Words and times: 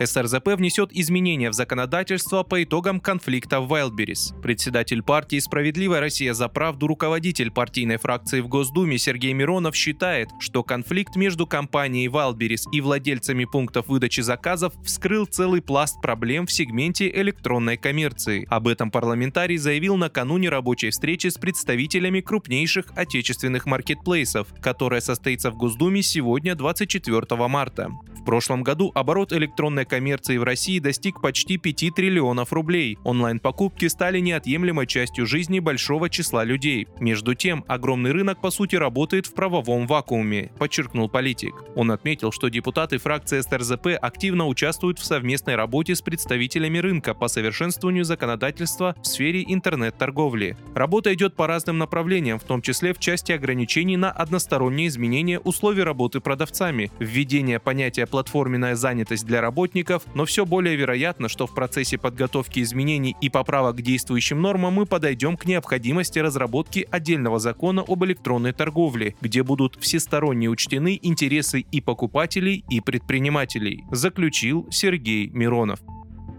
СРЗП 0.00 0.48
внесет 0.56 0.90
изменения 0.92 1.50
в 1.50 1.54
законодательство 1.54 2.42
по 2.42 2.62
итогам 2.62 3.00
конфликта 3.00 3.60
в 3.60 3.68
Вайлдберрис. 3.68 4.32
Председатель 4.42 5.02
партии 5.02 5.38
«Справедливая 5.38 6.00
Россия 6.00 6.34
за 6.34 6.48
правду» 6.48 6.86
руководитель 6.86 7.50
партийной 7.50 7.96
фракции 7.96 8.40
в 8.40 8.48
Госдуме 8.48 8.98
Сергей 8.98 9.32
Миронов 9.32 9.74
считает, 9.74 10.28
что 10.38 10.62
конфликт 10.62 11.16
между 11.16 11.46
компанией 11.46 12.08
Wildberries 12.08 12.70
и 12.72 12.80
владельцами 12.80 13.44
пунктов 13.44 13.88
выдачи 13.88 14.20
заказов 14.20 14.72
вскрыл 14.84 15.26
целый 15.26 15.62
пласт 15.62 16.00
проблем 16.00 16.46
в 16.46 16.52
сегменте 16.52 17.10
электронной 17.10 17.76
коммерции. 17.76 18.46
Об 18.48 18.68
этом 18.68 18.90
парламентарий 18.90 19.56
заявил 19.56 19.96
накануне 19.96 20.48
рабочей 20.48 20.90
встречи 20.90 21.26
с 21.28 21.34
представителями 21.34 22.20
крупнейших 22.20 22.92
отечественных 22.94 23.66
маркетплейсов, 23.66 24.48
которая 24.60 25.00
состоится 25.00 25.50
в 25.50 25.56
Госдуме 25.56 26.02
сегодня 26.02 26.54
24 26.54 27.48
марта. 27.48 27.90
Прошлом 28.28 28.62
году 28.62 28.92
оборот 28.94 29.32
электронной 29.32 29.86
коммерции 29.86 30.36
в 30.36 30.42
России 30.42 30.80
достиг 30.80 31.22
почти 31.22 31.56
5 31.56 31.94
триллионов 31.94 32.52
рублей. 32.52 32.98
Онлайн-покупки 33.02 33.88
стали 33.88 34.20
неотъемлемой 34.20 34.86
частью 34.86 35.26
жизни 35.26 35.60
большого 35.60 36.10
числа 36.10 36.44
людей. 36.44 36.88
Между 37.00 37.34
тем, 37.34 37.64
огромный 37.68 38.12
рынок 38.12 38.38
по 38.42 38.50
сути 38.50 38.76
работает 38.76 39.24
в 39.24 39.32
правовом 39.32 39.86
вакууме, 39.86 40.52
подчеркнул 40.58 41.08
политик. 41.08 41.54
Он 41.74 41.90
отметил, 41.90 42.30
что 42.30 42.48
депутаты 42.48 42.98
фракции 42.98 43.40
СРЗП 43.40 43.98
активно 43.98 44.46
участвуют 44.46 44.98
в 44.98 45.06
совместной 45.06 45.56
работе 45.56 45.94
с 45.94 46.02
представителями 46.02 46.76
рынка 46.76 47.14
по 47.14 47.28
совершенствованию 47.28 48.04
законодательства 48.04 48.94
в 49.00 49.06
сфере 49.06 49.42
интернет-торговли. 49.42 50.58
Работа 50.74 51.14
идет 51.14 51.34
по 51.34 51.46
разным 51.46 51.78
направлениям, 51.78 52.38
в 52.38 52.44
том 52.44 52.60
числе 52.60 52.92
в 52.92 52.98
части 52.98 53.32
ограничений 53.32 53.96
на 53.96 54.10
одностороннее 54.10 54.88
изменение 54.88 55.40
условий 55.40 55.82
работы 55.82 56.20
продавцами, 56.20 56.92
введение 56.98 57.58
понятия 57.58 58.04
платформенная 58.18 58.74
занятость 58.74 59.24
для 59.26 59.40
работников 59.40 60.02
но 60.14 60.24
все 60.24 60.44
более 60.44 60.74
вероятно, 60.74 61.28
что 61.28 61.46
в 61.46 61.54
процессе 61.54 61.98
подготовки 61.98 62.58
изменений 62.60 63.14
и 63.20 63.28
поправок 63.28 63.76
к 63.76 63.80
действующим 63.82 64.42
нормам 64.42 64.74
мы 64.74 64.86
подойдем 64.86 65.36
к 65.36 65.44
необходимости 65.44 66.18
разработки 66.18 66.88
отдельного 66.90 67.38
закона 67.38 67.84
об 67.86 68.04
электронной 68.04 68.52
торговле, 68.52 69.14
где 69.20 69.44
будут 69.44 69.76
всесторонне 69.80 70.48
учтены 70.48 70.98
интересы 71.00 71.60
и 71.60 71.80
покупателей, 71.80 72.64
и 72.68 72.80
предпринимателей, 72.80 73.84
заключил 73.92 74.66
Сергей 74.68 75.28
Миронов. 75.28 75.78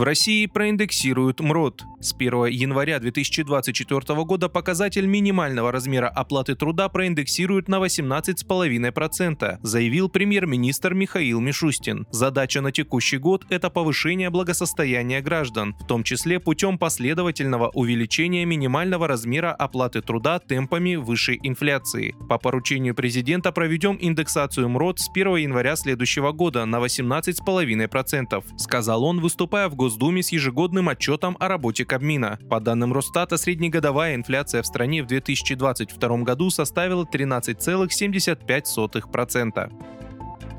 В 0.00 0.02
России 0.02 0.46
проиндексируют 0.46 1.40
МРОД. 1.40 1.84
С 2.00 2.14
1 2.14 2.46
января 2.46 2.98
2024 3.00 4.24
года 4.24 4.48
показатель 4.48 5.04
минимального 5.04 5.70
размера 5.70 6.08
оплаты 6.08 6.54
труда 6.54 6.88
проиндексируют 6.88 7.68
на 7.68 7.74
18,5%, 7.84 9.58
заявил 9.62 10.08
премьер-министр 10.08 10.94
Михаил 10.94 11.40
Мишустин. 11.40 12.06
Задача 12.10 12.62
на 12.62 12.72
текущий 12.72 13.18
год– 13.18 13.44
это 13.50 13.68
повышение 13.68 14.30
благосостояния 14.30 15.20
граждан, 15.20 15.76
в 15.78 15.86
том 15.86 16.02
числе 16.02 16.40
путем 16.40 16.78
последовательного 16.78 17.68
увеличения 17.74 18.46
минимального 18.46 19.06
размера 19.06 19.52
оплаты 19.52 20.00
труда 20.00 20.38
темпами 20.38 20.94
высшей 20.94 21.38
инфляции. 21.42 22.14
По 22.26 22.38
поручению 22.38 22.94
президента 22.94 23.52
проведем 23.52 23.98
индексацию 24.00 24.66
МРОД 24.70 24.98
с 24.98 25.10
1 25.10 25.36
января 25.36 25.76
следующего 25.76 26.32
года 26.32 26.64
на 26.64 26.76
18,5%, 26.76 28.44
сказал 28.56 29.04
он, 29.04 29.20
выступая 29.20 29.68
в 29.68 29.74
Госдуме 29.74 29.89
с 29.90 30.32
ежегодным 30.32 30.88
отчетом 30.88 31.36
о 31.40 31.48
работе 31.48 31.84
Кабмина. 31.84 32.38
По 32.48 32.60
данным 32.60 32.92
Росстата, 32.92 33.36
среднегодовая 33.36 34.14
инфляция 34.14 34.62
в 34.62 34.66
стране 34.66 35.02
в 35.02 35.06
2022 35.06 36.18
году 36.18 36.50
составила 36.50 37.04
13,75%. 37.04 39.99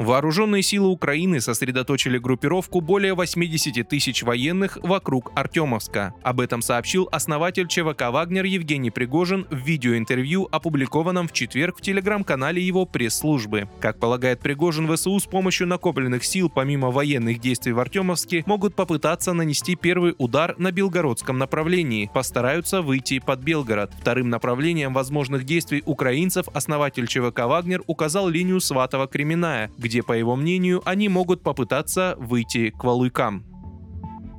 Вооруженные 0.02 0.64
силы 0.64 0.88
Украины 0.88 1.40
сосредоточили 1.42 2.18
группировку 2.18 2.82
более 2.82 3.14
80 3.14 3.88
тысяч 3.88 4.24
военных 4.24 4.80
вокруг 4.82 5.32
Артемовска. 5.36 6.16
Об 6.24 6.40
этом 6.40 6.64
сообщил 6.64 7.08
основатель 7.12 7.68
ЧВК 7.68 8.10
«Вагнер» 8.10 8.46
Евгений 8.46 8.90
Пригожин 8.90 9.46
в 9.52 9.58
видеоинтервью, 9.58 10.48
опубликованном 10.52 11.28
в 11.28 11.34
четверг 11.34 11.78
в 11.78 11.82
телеграм-канале 11.82 12.60
его 12.64 12.88
пресс-службы. 12.88 13.70
Как 13.80 14.00
полагает 14.00 14.40
Пригожин, 14.40 14.92
ВСУ 14.92 15.20
с 15.20 15.26
помощью 15.26 15.68
накопленных 15.68 16.24
сил 16.24 16.50
помимо 16.50 16.90
военных 16.90 17.40
действий 17.40 17.72
в 17.72 17.80
Артемовске 17.80 18.44
могут 18.48 18.74
попытаться 18.74 19.34
нанести 19.34 19.76
первый 19.76 20.16
удар 20.18 20.56
на 20.58 20.72
белгородском 20.72 21.38
направлении, 21.38 22.10
постараются 22.12 22.82
выйти 22.82 23.20
под 23.20 23.42
Белгород. 23.42 23.92
Вторым 24.00 24.30
направлением 24.30 24.96
возможных 24.96 25.44
действий 25.44 25.84
украинцев 25.86 26.48
основатель 26.56 27.06
ЧВК 27.06 27.42
«Вагнер» 27.42 27.84
указал 27.86 28.28
линию 28.30 28.58
Сватова-Кременная, 28.58 29.70
где 29.78 29.91
где, 29.92 30.04
по 30.04 30.14
его 30.14 30.38
мнению, 30.38 30.82
они 30.86 31.10
могут 31.10 31.44
попытаться 31.44 32.16
выйти 32.18 32.70
к 32.70 32.82
Валуйкам. 32.82 33.51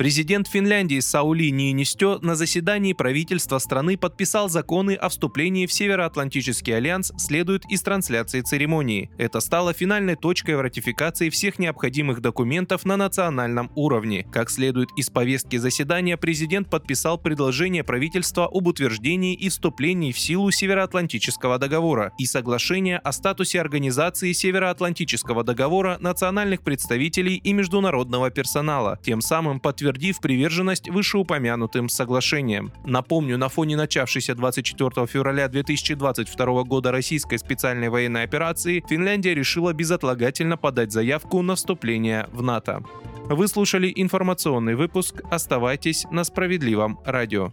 Президент 0.03 0.49
Финляндии 0.49 0.99
Саули 0.99 1.51
Ниинистё 1.51 2.19
на 2.23 2.35
заседании 2.35 2.93
правительства 2.93 3.59
страны 3.59 3.97
подписал 3.97 4.49
законы 4.49 4.97
о 4.97 5.09
вступлении 5.09 5.67
в 5.67 5.73
Североатлантический 5.73 6.77
альянс, 6.77 7.13
следует 7.17 7.65
из 7.71 7.83
трансляции 7.83 8.41
церемонии. 8.41 9.13
Это 9.17 9.39
стало 9.39 9.73
финальной 9.73 10.17
точкой 10.17 10.57
в 10.57 10.61
ратификации 10.61 11.31
всех 11.31 11.61
необходимых 11.61 12.21
документов 12.21 12.85
на 12.85 12.97
национальном 12.97 13.71
уровне. 13.77 14.27
Как 14.33 14.51
следует 14.51 14.89
из 14.97 15.09
повестки 15.09 15.55
заседания, 15.55 16.17
президент 16.17 16.69
подписал 16.69 17.17
предложение 17.17 17.85
правительства 17.85 18.47
об 18.53 18.67
утверждении 18.67 19.35
и 19.35 19.51
вступлении 19.51 20.11
в 20.11 20.19
силу 20.19 20.51
Североатлантического 20.51 21.61
договора 21.61 22.11
и 22.19 22.27
соглашение 22.27 22.99
о 22.99 23.13
статусе 23.13 23.61
организации 23.61 24.33
Североатлантического 24.33 25.45
договора 25.45 25.99
национальных 26.01 26.63
представителей 26.63 27.37
и 27.37 27.53
международного 27.53 28.31
персонала, 28.31 28.99
тем 29.01 29.21
самым 29.21 29.61
подтвердив 29.61 29.92
подтвердив 29.93 30.21
приверженность 30.21 30.89
вышеупомянутым 30.89 31.89
соглашениям. 31.89 32.73
Напомню, 32.85 33.37
на 33.37 33.49
фоне 33.49 33.77
начавшейся 33.77 34.35
24 34.35 35.07
февраля 35.07 35.49
2022 35.49 36.63
года 36.65 36.93
российской 36.93 37.37
специальной 37.37 37.91
военной 37.91 38.23
операции 38.23 38.83
Финляндия 38.89 39.35
решила 39.35 39.75
безотлагательно 39.75 40.57
подать 40.57 40.93
заявку 40.93 41.43
на 41.43 41.57
вступление 41.57 42.27
в 42.33 42.43
НАТО. 42.43 42.83
Вы 43.29 43.49
слушали 43.49 43.93
информационный 43.95 44.77
выпуск. 44.77 45.21
Оставайтесь 45.31 46.07
на 46.11 46.25
справедливом 46.25 46.99
радио. 47.05 47.53